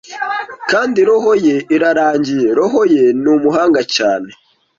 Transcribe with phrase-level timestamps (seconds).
[0.71, 4.29] Kandi roho ye irarangiye, roho ye ni umuhanga cyane.